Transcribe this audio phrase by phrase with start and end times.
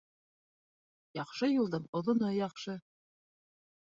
[1.19, 2.75] Яҡшы юлдың оҙоно яҡшы